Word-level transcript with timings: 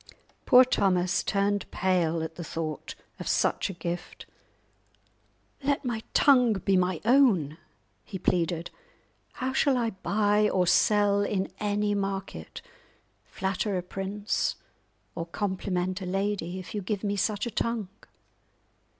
Poor 0.47 0.65
Thomas 0.65 1.21
turned 1.21 1.69
pale 1.69 2.23
at 2.23 2.33
the 2.33 2.43
thought 2.43 2.95
of 3.19 3.27
such 3.27 3.69
a 3.69 3.73
gift. 3.73 4.25
"Let 5.61 5.85
my 5.85 6.01
tongue 6.15 6.53
be 6.53 6.75
my 6.75 6.99
own!" 7.05 7.59
he 8.03 8.17
pleaded; 8.17 8.71
"how 9.33 9.53
shall 9.53 9.77
I 9.77 9.91
buy 9.91 10.49
or 10.49 10.65
sell 10.65 11.21
in 11.21 11.51
any 11.59 11.93
market, 11.93 12.63
flatter 13.25 13.77
a 13.77 13.83
prince, 13.83 14.55
or 15.13 15.27
compliment 15.27 16.01
a 16.01 16.07
lady, 16.07 16.57
if 16.57 16.73
you 16.73 16.81
give 16.81 17.03
me 17.03 17.15
such 17.15 17.45
a 17.45 17.51
tongue!" 17.51 17.87